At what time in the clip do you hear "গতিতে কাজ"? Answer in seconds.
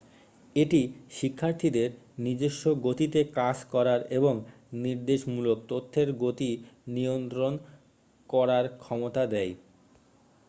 2.85-3.57